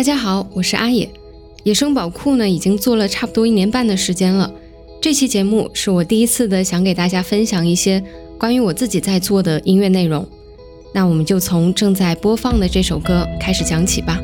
[0.00, 1.06] 大家好，我是阿野。
[1.62, 4.50] 野生宝库呢，已经做了差不多一年半的时间了。
[4.98, 8.02] 这期节目是我第一次的，想给大家分享一些
[8.38, 10.26] 关于我自己在做的音乐内容。
[10.94, 14.18] 那我们就从正在播放的这首歌开始讲起吧。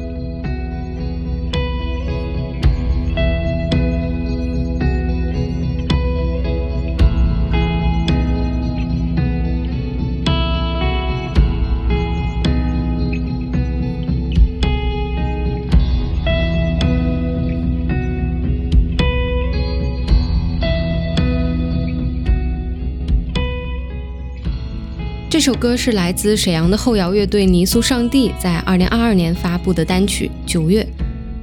[25.37, 30.83] 这首歌是来自沈阳的后摇乐队泥塑上帝在二零二二年发布的单曲《九月》，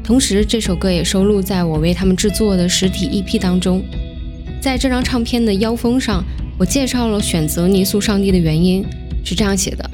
[0.04, 3.84] 同时这首歌也收录在我为他们制作的实体 EP 当中。
[4.60, 6.26] 在这张唱片的腰封上，
[6.58, 8.84] 我介绍了选择泥塑上帝的原因，
[9.24, 9.88] 是这样写的：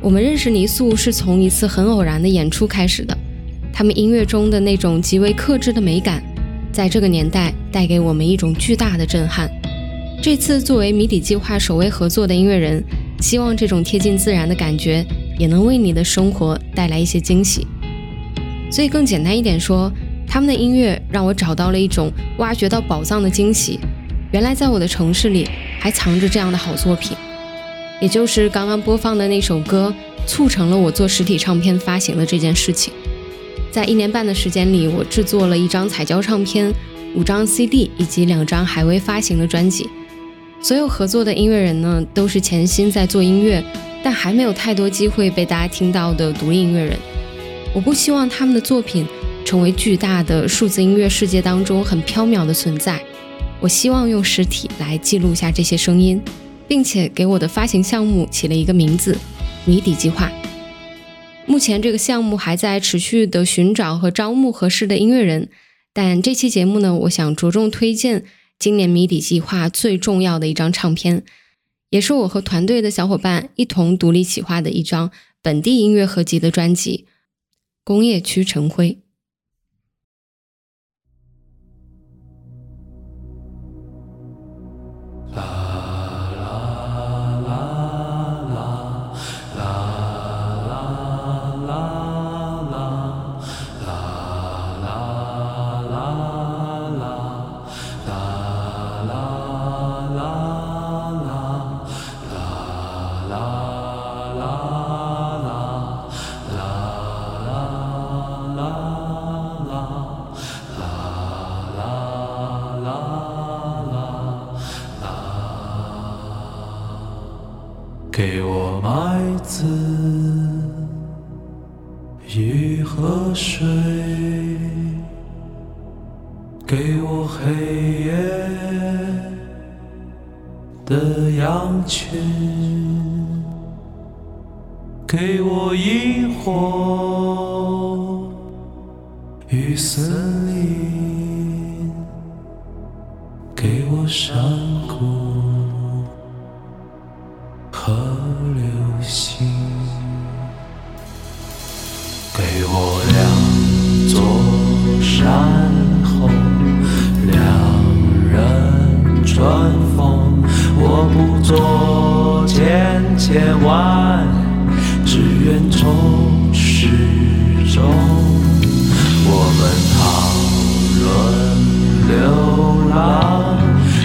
[0.00, 3.14] 我们认识泥塑是从一次很偶然的演出开始的，
[3.70, 6.22] 他们音乐中的那种极为克制的美感，
[6.72, 9.50] 在这个年代带给我们一种巨大的震撼。
[10.22, 12.82] 这次作为谜底计划首位合作的音乐人。
[13.20, 15.04] 希望这种贴近自然的感觉
[15.38, 17.66] 也能为你的生活带来一些惊喜。
[18.70, 19.90] 所以更简单一点说，
[20.26, 23.80] 他们的音乐让我找到了一种挖掘到宝藏的惊喜。
[24.30, 25.48] 原来在我的城市里
[25.80, 27.16] 还藏着这样的好作品，
[28.00, 29.92] 也就是刚刚播放的那首歌，
[30.26, 32.92] 促成了我做实体唱片发行的这件事情。
[33.70, 36.72] 在一年半的时间里，我制作了一张彩胶唱片、
[37.14, 39.88] 五张 CD 以及两张还未发行的专辑。
[40.60, 43.62] 所有合作的音乐人呢，都是潜心在做音乐，
[44.02, 46.98] 但还没有太多机会被大家听到的独立音乐人。
[47.72, 49.06] 我不希望他们的作品
[49.44, 53.00] 成为巨大的数字音乐世界当中很飘渺的存在。
[53.60, 56.20] 我希望用实体来记录下这些声音，
[56.66, 59.16] 并且给我的发行项目起了一个名字——
[59.64, 60.30] 谜底计划。
[61.46, 65.48] 目前这个项目还在持续的寻找和招募合适的音乐人，
[65.94, 68.24] 但这期节目呢，我想着重推荐。
[68.58, 71.24] 今年谜底计划最重要的一张唱片，
[71.90, 77.06] 也是我和团队的小伙伴一同独立企划的一张本地音乐合集的专辑
[77.84, 78.98] 《工业区晨辉》。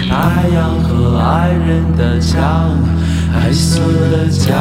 [0.08, 2.94] 太阳和爱人的墙。
[3.34, 3.80] 爱死
[4.10, 4.54] 的家，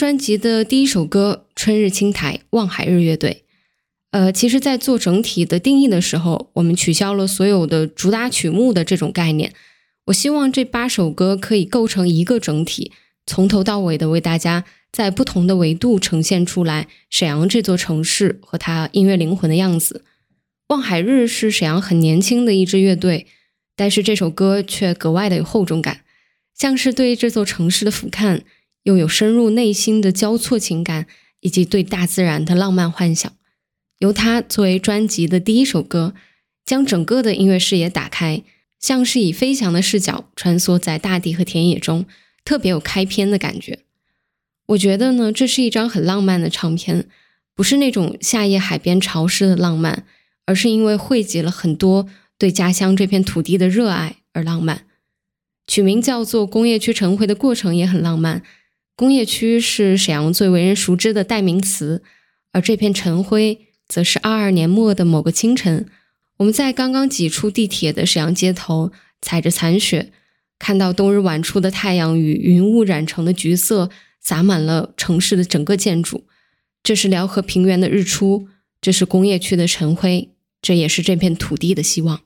[0.00, 3.44] 专辑的第一首歌《春日青苔》，望海日乐队。
[4.12, 9.52] 呃，其实，在做整体的定义的时候，我们取消了所有的主打曲目的这种概念。
[10.06, 12.90] 我希望这八首歌可以构成一个整体，
[13.26, 20.06] 从头到尾的为大家在不同的维度呈现出来沈阳这座城市和它音乐灵魂的样子。
[20.68, 23.26] 望海日是沈阳很年轻的一支乐队，
[23.76, 26.00] 但是这首歌却格外的有厚重感，
[26.56, 28.40] 像是对这座城市的俯瞰，
[28.84, 31.06] 又有深入内心的交错情感，
[31.40, 33.32] 以及对大自然的浪漫幻想。
[33.98, 36.14] 由它作为专辑的第一首歌，
[36.64, 38.42] 将整个的音乐视野打开，
[38.78, 42.06] 像是以飞翔的视角穿梭在大地和田野中，
[42.44, 43.80] 特别有开篇的感觉。
[44.68, 47.06] 我觉得呢，这是一张很浪漫的唱片，
[47.54, 50.06] 不是那种夏夜海边潮湿的浪漫，
[50.46, 54.86] 而是因为汇集了很多对家乡这片土地的热爱而浪漫。
[55.66, 58.42] 取名叫做“工业区晨晖”的过程也很浪漫。
[59.00, 62.02] 工业区是沈阳最为人熟知的代名词，
[62.52, 63.58] 而这片晨晖。
[63.88, 65.86] 则是二二年末的某个清晨，
[66.36, 68.92] 我们在刚刚挤出地铁的沈阳街头，
[69.22, 70.12] 踩着残雪，
[70.58, 73.88] 看到冬日晚出的太阳与云雾染成的橘色，
[74.20, 76.26] 洒满了城市的整个建筑。
[76.82, 78.48] 这是辽河平原的日出，
[78.82, 80.28] 这是工业区的晨晖，
[80.60, 82.20] 这也是这片土地的希望。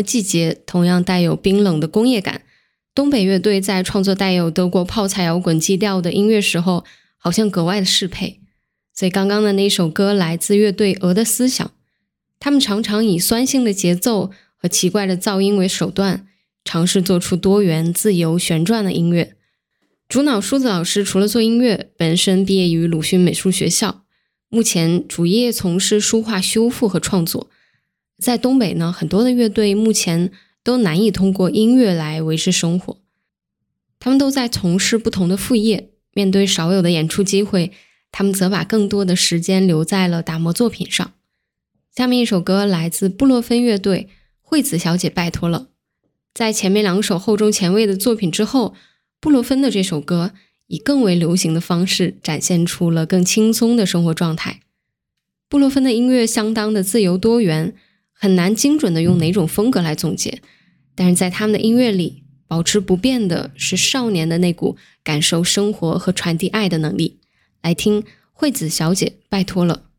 [0.00, 2.42] 的季节，同样带有冰冷的工业感。
[2.94, 6.84] 东北乐队在创作带有德国泡菜摇滚基调的音乐时候，
[7.18, 8.40] 好像格外的适配。
[8.94, 11.66] 所以刚刚的那首歌来自乐队《鹅的思想》，
[12.38, 16.26] 他们常常以酸性的节奏和奇怪的噪音为手段，
[16.64, 19.34] 尝试做出多元、自由、旋转的音乐。
[20.08, 24.04] 主脑梳子老师除了做音乐，本身毕业于鲁迅美术学校，
[24.48, 27.49] 目前主业从事书画修复和创作。
[28.20, 30.30] 在东北呢，很多的乐队目前
[30.62, 32.98] 都难以通过音乐来维持生活，
[33.98, 35.90] 他们都在从事不同的副业。
[36.12, 37.72] 面对少有的演出机会，
[38.12, 41.12] 他们则把更多的时间留在了打磨作品上。
[41.96, 44.08] 下面一首歌来自布洛芬乐队，
[44.42, 45.58] 《惠子小姐拜托了》。
[46.34, 48.74] 在前面两首厚重前卫的作品之后，
[49.20, 50.32] 布洛芬的这首歌
[50.66, 54.60] 以更为流行的方式展现出了更轻松的生活状态。
[55.48, 57.74] 布洛芬的音乐相当的自由多元。
[58.22, 60.42] 很难精准的用哪种风格来总结，
[60.94, 67.20] 但是在他们的音乐里，保持不变的是少年的那股感受生活和传递爱的能力。
[67.62, 69.89] 来听惠子小姐，拜托了。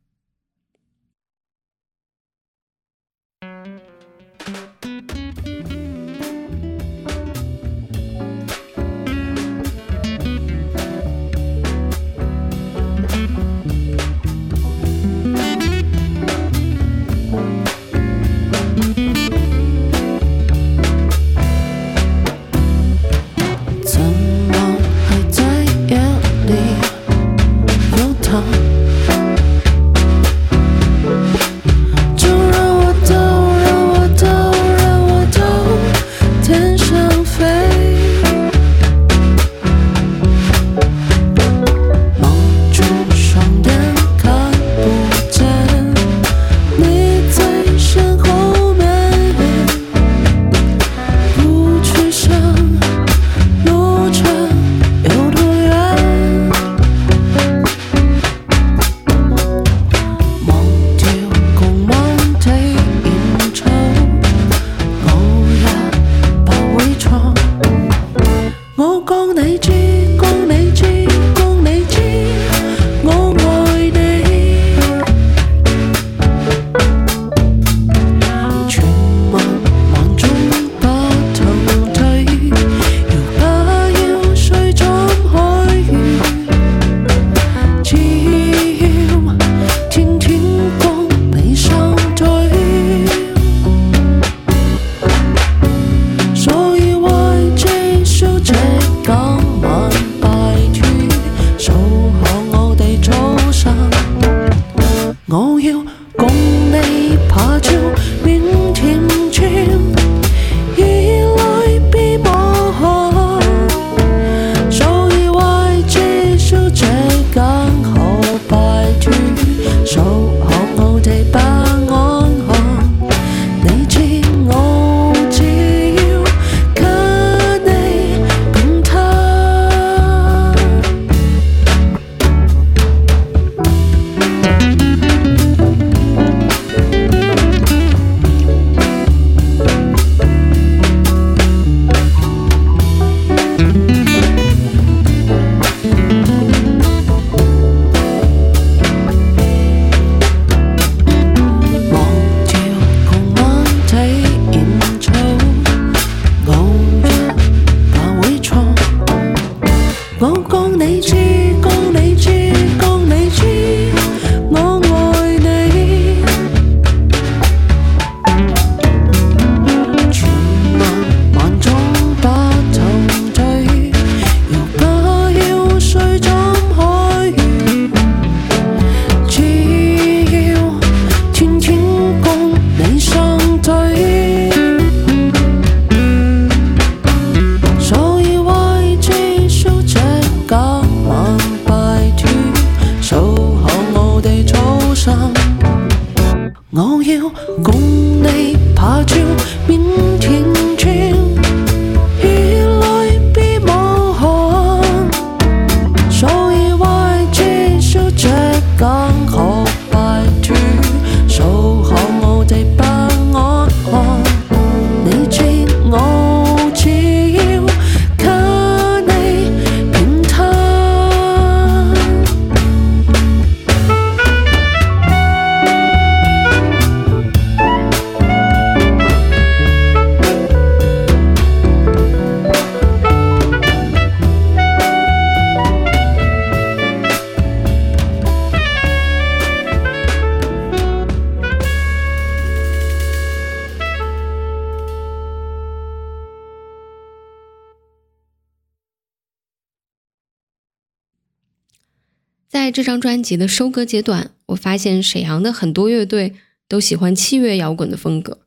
[252.51, 256.33] 在这张专辑的收割阶段，我发现沈阳的很多乐队
[256.67, 258.41] 都喜欢器乐摇滚的风格，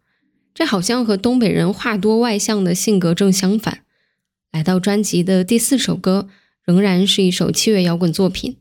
[0.52, 3.80] 这好像和东北人话多外向的性格正相反。
[4.52, 6.28] 来到专辑的第四首歌，
[6.66, 8.58] 仍然是一首器乐摇滚作品，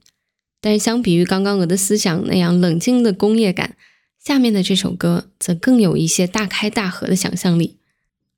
[0.61, 3.75] 但是相比于刚刚《鹅的思想》那样冷静的工业感，
[4.17, 7.75] 下面的这首歌则更有一些大开大合的想象力。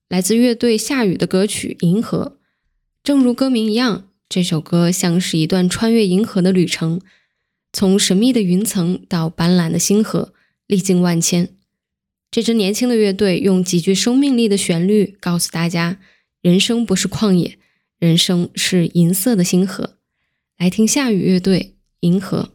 [0.10, 2.38] 来自乐队夏雨的歌曲《银河》，
[3.04, 7.00] 正如歌名一样，这首歌像是一段穿越银河的旅程，
[7.72, 10.34] 从神秘的云层到斑斓的星河，
[10.68, 11.50] 历经万千。
[12.32, 16.00] 这支年轻的乐队用极具生命力的旋律告诉大家。
[16.42, 17.58] 人生不是旷野，
[17.98, 19.98] 人生是银色的星河。
[20.58, 21.60] 来听夏雨乐队
[22.02, 22.52] 《银河》。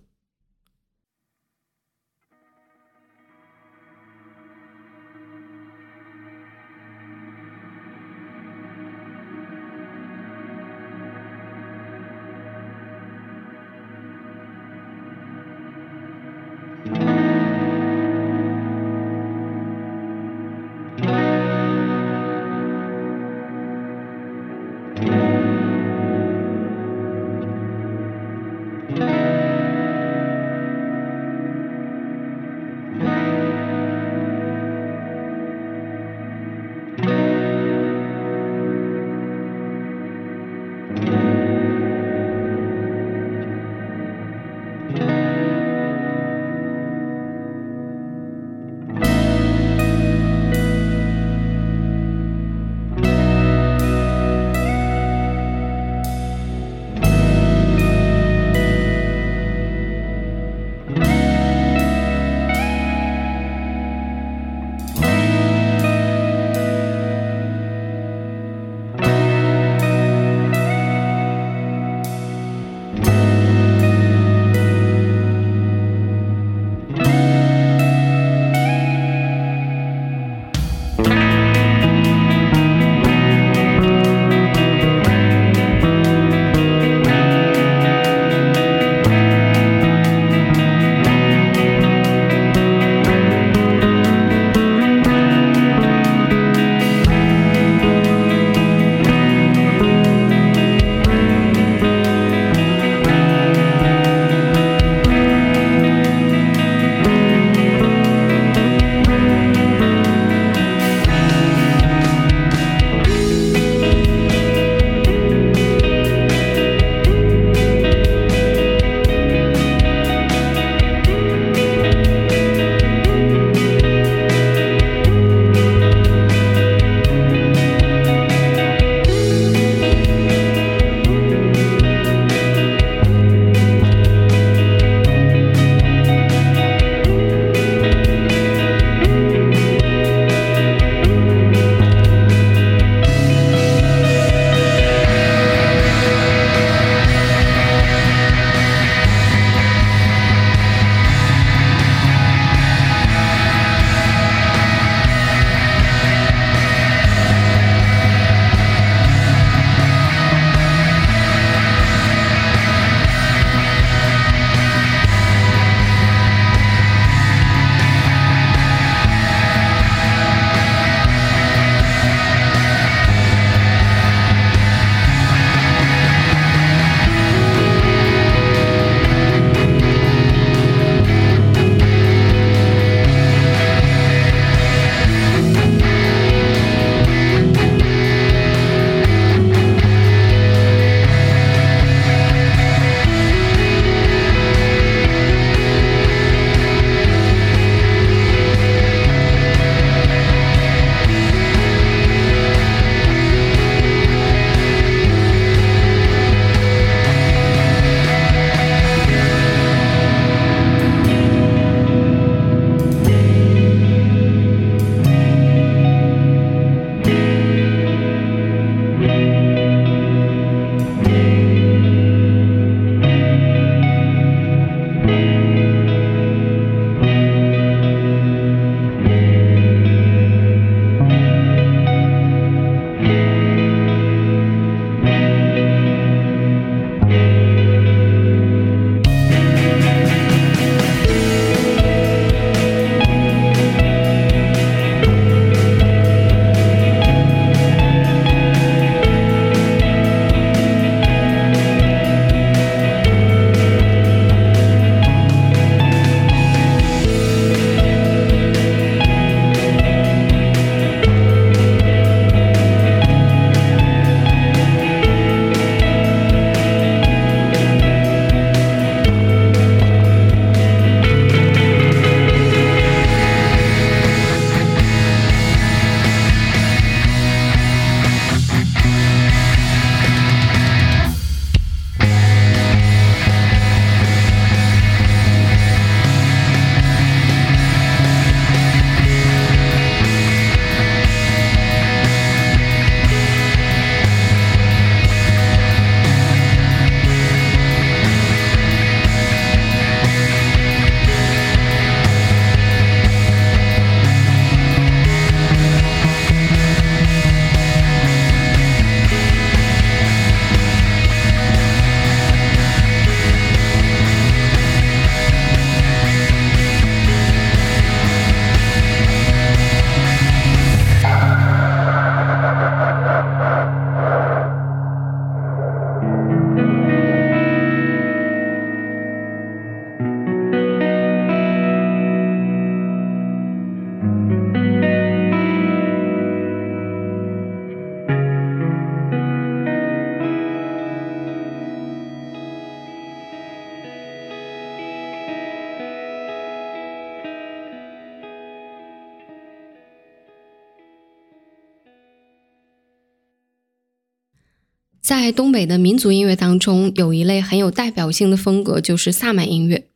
[355.31, 359.87] 东北的民族音乐当中，有一类很有代表性的风格，就是萨满音乐。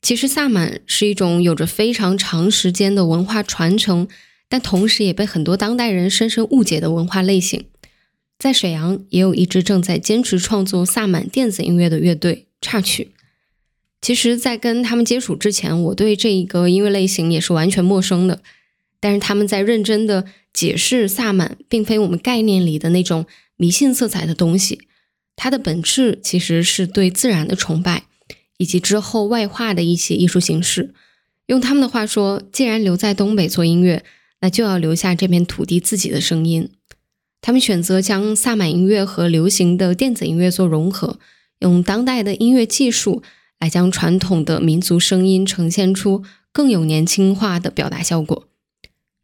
[0.00, 4.08] 其实，萨满是一种有着非常长时间的文化传承，
[4.48, 7.64] 但同时也被很多当代人深深误解的文化类型。
[8.38, 13.12] 在沈阳，也有一支正在坚持创作萨满电子音乐的乐队——插曲。
[14.00, 18.40] 其实，在跟他们接触之前，我对这一个音乐类型也是完全陌生的。
[19.02, 23.26] 但是，他们在认真的解释萨满，并非我们概念里的那种。
[23.58, 24.80] 迷信色彩的东西，
[25.36, 28.06] 它的本质其实是对自然的崇拜，
[28.56, 30.92] 以及之后外化的一些艺术形式。
[31.46, 34.04] 用他们的话说，既然留在东北做音乐，
[34.40, 36.70] 那就要留下这片土地自己的声音。
[37.40, 41.20] 他们选择将萨满音乐和流行的电子音乐做融合，
[41.60, 43.22] 用当代的音乐技术
[43.60, 48.48] 来将传统的民族声音呈现出更有年轻化的表达效果。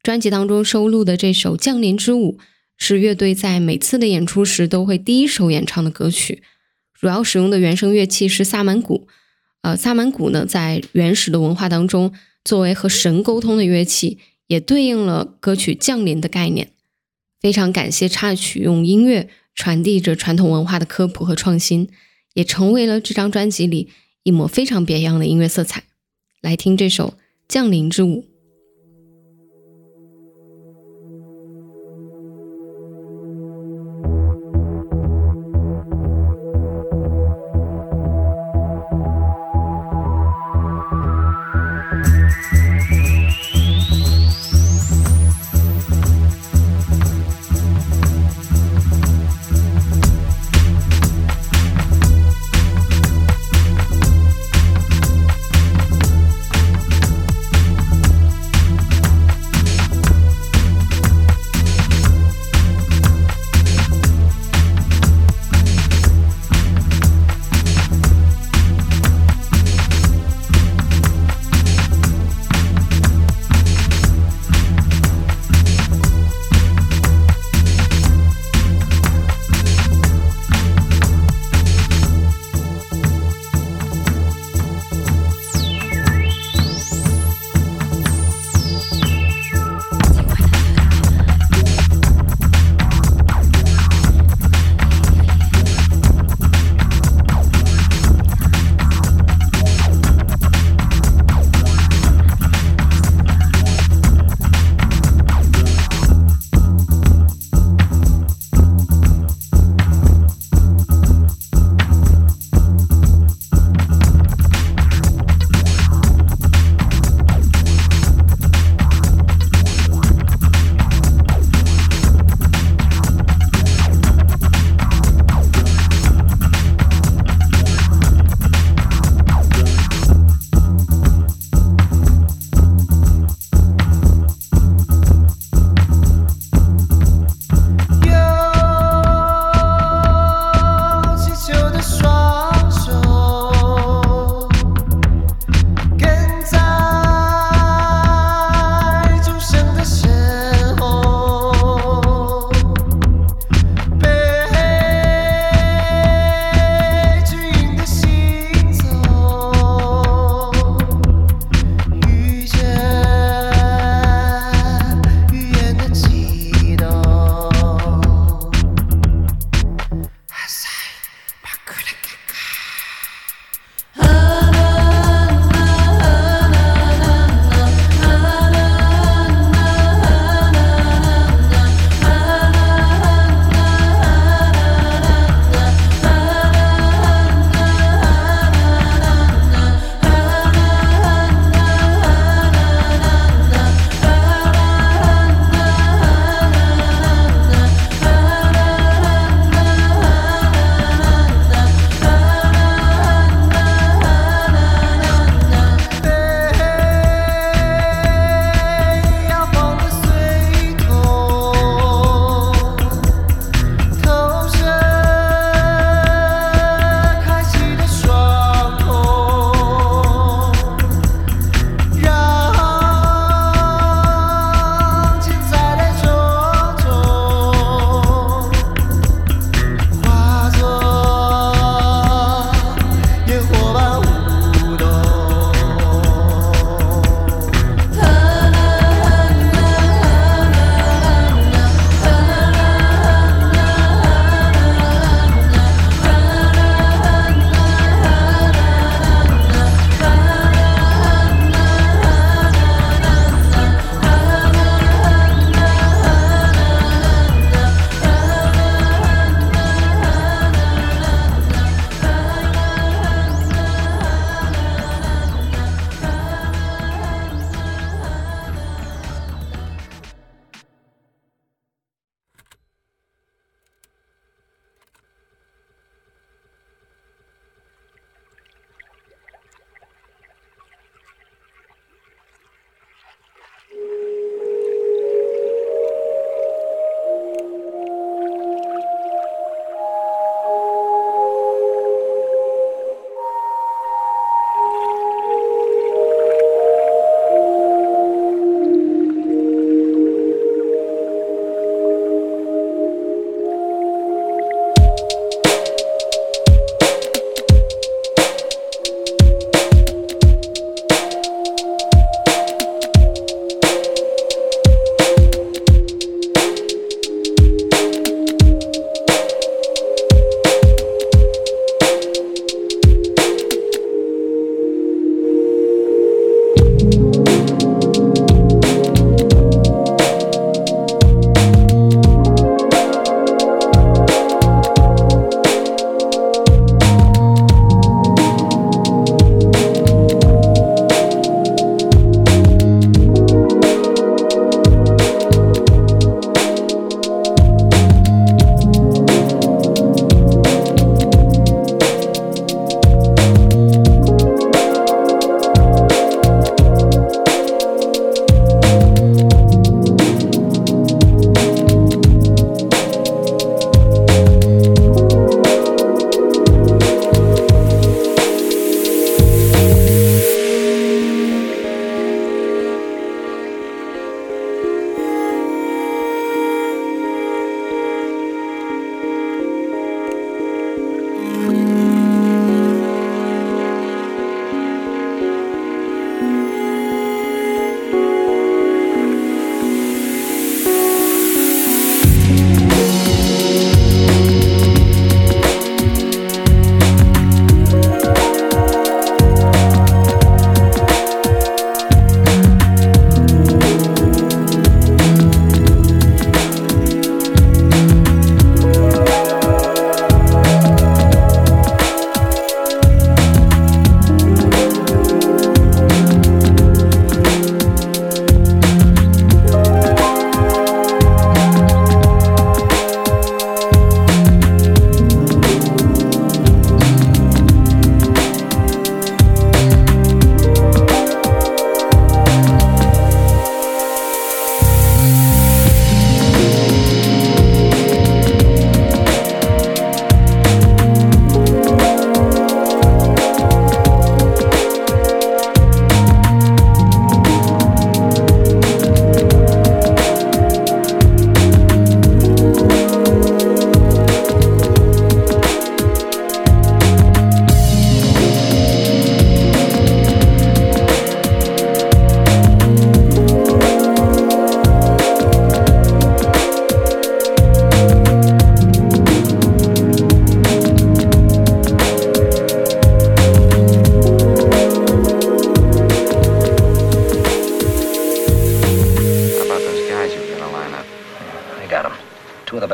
[0.02, 2.38] 专辑当中收录的这首《降临之舞》。
[2.80, 6.44] 是乐队在每次的演出时都会第一首演唱的歌曲，
[6.94, 9.08] 主要使用的原声乐器是萨满鼓。
[9.62, 12.12] 呃，萨满鼓呢，在原始的文化当中，
[12.44, 16.70] 作为和神沟通的乐器，也对应了歌曲降临的概念。
[17.40, 21.88] 非常感谢插曲用音乐传递着传统文化的科普和创新，
[22.34, 23.88] 也成为了这张专辑里
[24.22, 25.82] 一抹非常别样的音乐色彩。
[26.40, 27.08] 来听这首
[27.48, 28.22] 《降临之舞》。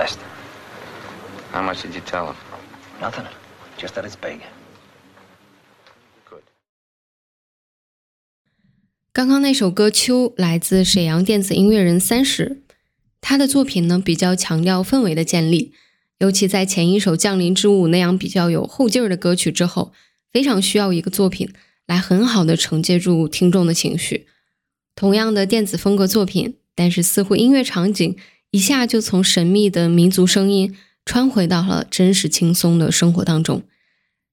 [0.04, 0.18] Best.
[1.52, 2.36] How much did you tell him?
[3.00, 3.26] Nothing.
[3.78, 4.40] Just that it's big.
[9.12, 12.62] 刚刚那首歌《秋》来自沈阳电子音乐人三十，
[13.20, 15.72] 他的作品呢比较强调氛围的建立，
[16.18, 19.92] 尤其在前一首《降临之舞》那样比较有后劲儿的歌曲之后，
[20.32, 21.52] 非常需要一个作品
[21.86, 24.26] 来很好的承接住听众的情绪。
[24.96, 28.16] 同样的电子风格作品，但是似乎音乐场景
[28.54, 30.72] 一下就从神秘的民族声音
[31.04, 33.64] 穿回到了真实轻松的生活当中，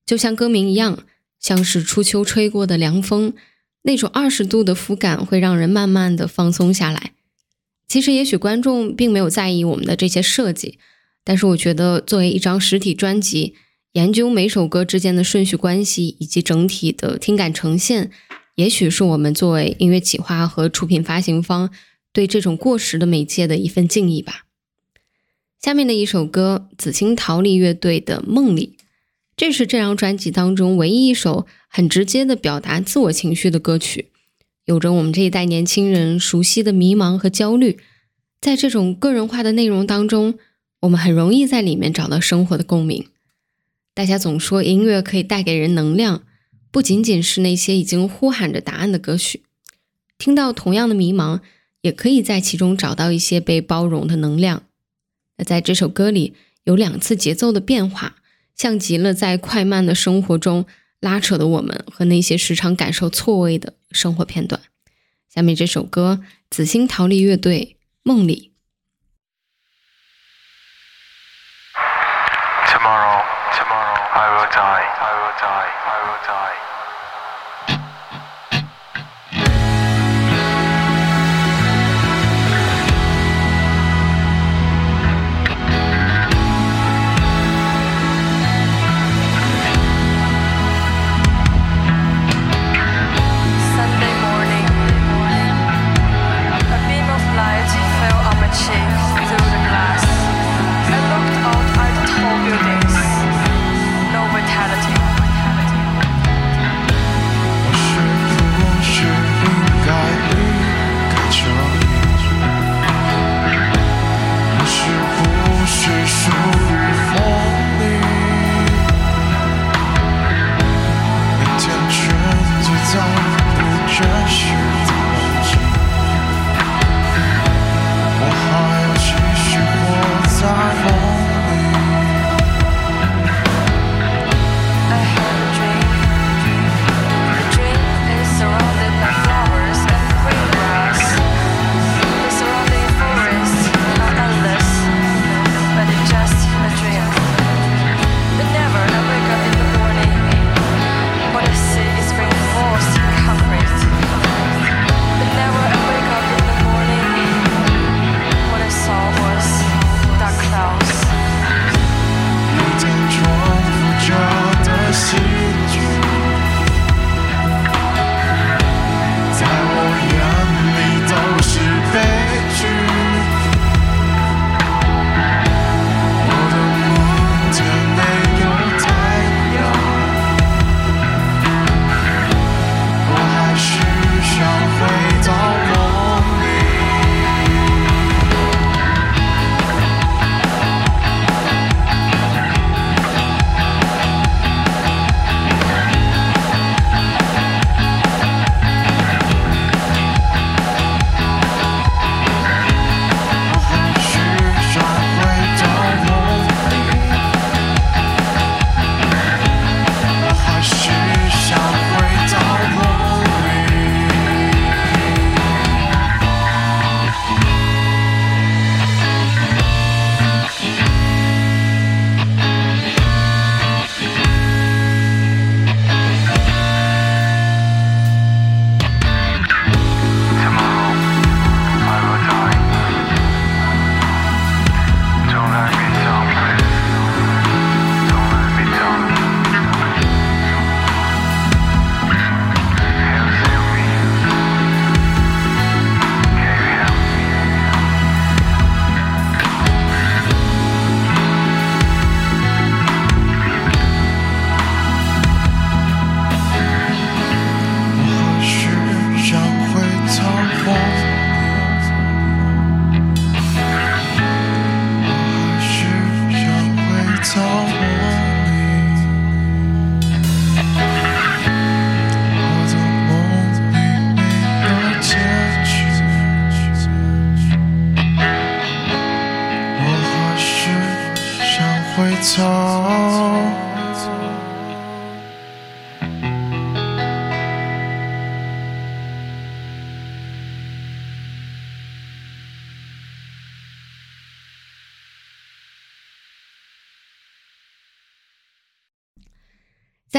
[0.06, 1.04] 就像歌名一样，
[1.40, 3.34] 像是初秋吹过的凉风。
[3.82, 7.14] 那种二十度的肤感会让人慢慢的放松下来。
[7.88, 10.78] 其实，也许观众并没有在意我们的这些设计，
[11.24, 13.56] 但是我觉得作为一张实体专辑，
[13.94, 18.12] 研究每首歌之间的顺序关系以及整体的听感呈现，
[18.54, 21.72] 也许是我们作为音乐企划和出品发行方
[22.14, 24.46] 对这种过时的媒介的一份敬意吧。
[25.62, 28.76] 下面的一首歌，紫青桃李乐队的《梦里》。
[29.38, 34.12] 这是这张专辑当中唯一一首很直接的表达自我情绪的歌曲，
[34.66, 37.80] 有着我们这一代年轻人熟悉的迷茫和焦虑。
[38.40, 40.38] 在这种个人化的内容当中，
[40.82, 43.08] 我们很容易在里面找到生活的共鸣。
[43.94, 46.24] 大家总说音乐可以带给人能量，
[46.72, 49.44] 不仅仅是那些已经呼喊着答案的歌曲，
[50.18, 51.40] 听到同样的迷茫，
[51.82, 54.64] 也可以在其中找到一些被包容的能量。
[55.38, 58.18] 那在这首歌里有两次节奏的变化。
[58.54, 60.68] 像极了在快慢的生活中
[61.00, 64.62] 拉扯的我们和那些时常感受错位的生活片段。
[65.34, 68.51] 下面这首歌，紫星逃离乐队《梦里》。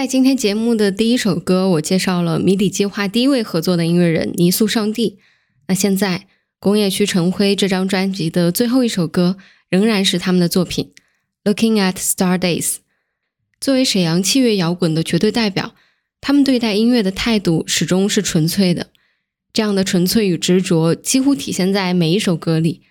[0.03, 5.21] 在今天节目的第一首歌，我介绍了谜底计划第一位合作的音乐人泥塑上帝。
[5.69, 6.27] 那现在，
[6.59, 9.37] 工业区晨辉这张专辑的最后一首歌，
[9.69, 10.93] 仍然是他们的作品
[11.49, 12.65] 《Looking at Star Days》。
[13.61, 15.77] 作为沈阳器乐摇滚的绝对代表，
[16.21, 18.89] 他们对待音乐的态度始终是纯粹的。
[19.53, 22.83] 这样的纯粹与执着，几乎体现在每一首歌里。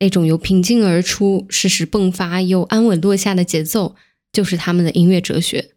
[0.00, 3.96] 那种由平静而出、适时迸发又安稳落下的节奏，
[4.30, 5.70] 就是他们的音乐哲学。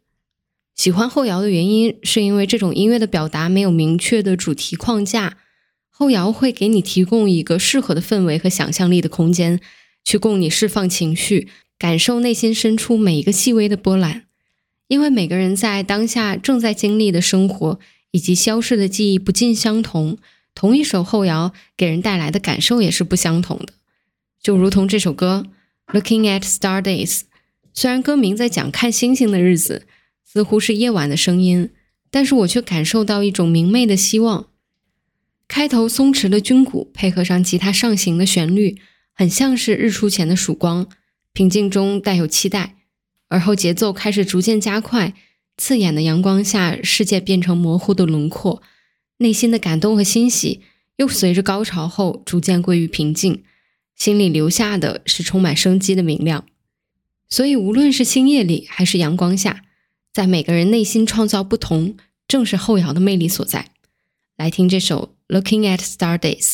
[0.75, 5.37] 喜欢后摇的原因，是因为这种音乐的表达没有明确的主题框架，
[5.89, 9.59] 后摇会给你提供一个适合的氛围和想象力的空间，
[10.03, 11.47] 去供你释放情绪。
[11.77, 14.23] 感受内心深处每一个细微的波澜，
[14.87, 17.79] 因为每个人在当下正在经历的生活
[18.11, 20.17] 以及消逝的记忆不尽相同，
[20.53, 23.73] 同一首后摇给人带来的感受也是不相同的。
[24.41, 25.45] 就如同这首歌
[25.93, 27.17] 《Looking at Star Days》，
[27.73, 29.85] 虽然歌名在讲看星星的日子，
[30.35, 31.69] 似乎是夜晚的声音，
[32.11, 34.49] 但是我却感受到一种明媚的希望。
[35.47, 38.77] 开头松弛的军鼓配合上吉他上行的旋律，
[39.13, 40.89] 很像是日出前的曙光。
[41.31, 42.75] 平静中带有期待，
[43.29, 45.13] 而后节奏开始逐渐加快，
[45.55, 48.61] 刺眼的阳光下，世界变成模糊的轮廓，
[49.19, 50.59] 内心的感动和欣喜
[50.97, 53.45] 又随着高潮后逐渐归于平静，
[53.95, 56.45] 心里留下的是充满生机的明亮。
[57.29, 59.61] 所以，无论是星夜里还是阳光下，
[60.15, 63.71] 在每个人内心创造不同，正是后摇的魅力所在。
[64.37, 66.53] 来听这首《Looking at Star Days》。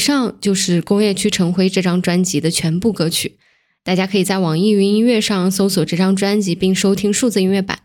[0.00, 3.36] 以上就是工业区晨辉这张专辑的全部歌曲，
[3.84, 7.80] 大家可以在网易云音乐上搜索这张专辑并收听数字音乐版。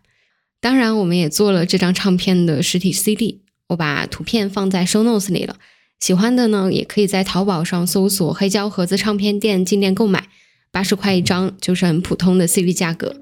[0.61, 5.57] 当然，我们也做了这张唱片的实体 CD，我把图片放在 Show Notes 里了。
[5.99, 10.29] 喜欢的呢，也可以在淘宝上搜索“黑胶盒子唱片店”进店购买，
[10.71, 13.13] 八十块一张，就是很普通的 CD 价格。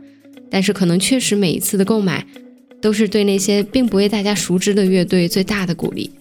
[0.52, 2.28] 但是可能确实每一次的购买，
[2.80, 6.12] 都是对那些并不为大家熟知的乐队最大的鼓励。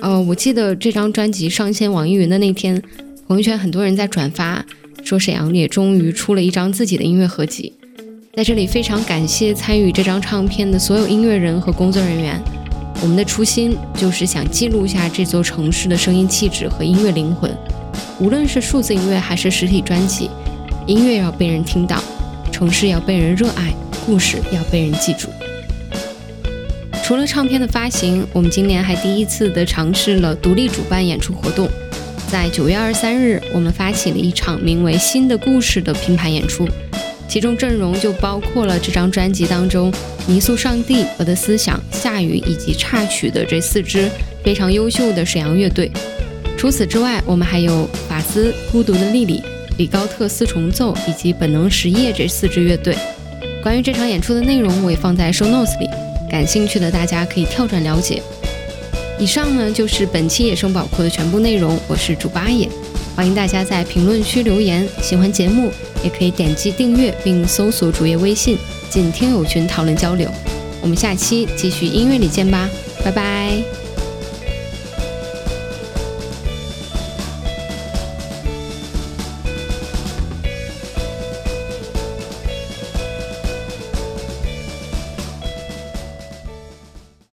[0.00, 2.80] 呃，我记得这张专辑上线网易云的那天，
[3.26, 4.64] 朋友圈很多人在转发，
[5.02, 7.72] 说沈阳也终于出了一张自己的音乐合集。
[8.34, 12.40] 在这里非常感谢参与这张唱片的所有音乐人和工作人员。
[13.02, 17.50] 我们的初心就是想记录下这座城市的声音气质和音乐灵魂。
[18.18, 20.30] 无论是数字音乐还是实体专辑，
[20.86, 22.02] 音乐要被人听到，
[22.52, 23.74] 城市要被人热爱，
[24.04, 25.28] 故事要被人记住。
[27.06, 31.68] 除了唱片的发行，我们今年还第一次的尝试了独立主办演出活动。
[32.26, 36.68] 在九月二十三日，我们发起了一场名为《新的故事》的拼盘演出。
[37.28, 39.92] 其中阵容就包括了这张专辑当中
[40.26, 44.10] 《泥塑上帝》、《我的思想》、《下雨》以及插曲的这四支
[44.42, 45.88] 非常优秀的沈阳乐队。
[46.58, 49.40] 除此之外，我们还有法斯、孤独的莉莉、
[49.78, 52.96] 李高特四重奏以及本能实业这四支乐队。
[53.62, 55.88] 关于这场演出的内容，我也放在 show notes 里，
[56.30, 58.22] 感兴趣的大家可以跳转了解。
[59.18, 62.68] 以上呢就是本期野生宝库的全部内容，我是主八野。
[63.14, 65.70] 欢迎大家在评论区留言，喜欢节目
[66.04, 68.58] 也可以点击订阅并搜索主页微信
[68.90, 70.30] 进听友群讨论交流。
[70.82, 72.68] 我们下期继续音乐里见吧，
[73.02, 73.85] 拜拜。